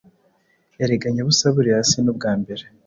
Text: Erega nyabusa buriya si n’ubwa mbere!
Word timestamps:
Erega 0.83 1.07
nyabusa 1.13 1.45
buriya 1.55 1.79
si 1.89 1.97
n’ubwa 2.01 2.31
mbere! 2.39 2.63